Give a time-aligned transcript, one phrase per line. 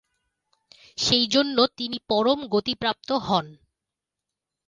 [0.97, 3.45] সেই জন্য তিনি পরম গতি প্রাপ্ত হন।